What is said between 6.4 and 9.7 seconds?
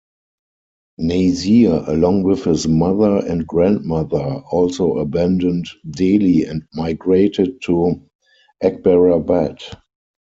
and migrated to Akbarabad.